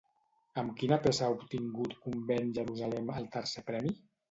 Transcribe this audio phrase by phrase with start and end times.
[0.61, 3.97] Amb quina peça ha obtingut Convent Jerusalem el tercer premi?